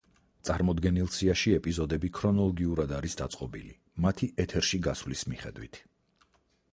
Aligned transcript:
წარმოდგენილ 0.47 1.09
სიაში 1.15 1.51
ეპიზოდები 1.57 2.09
ქრონოლოგიურად 2.19 2.93
არის 3.01 3.17
დაწყობილი, 3.19 3.75
მათი 4.07 4.31
ეთერში 4.45 4.81
გასვლის 4.89 5.23
მიხედვით. 5.33 5.79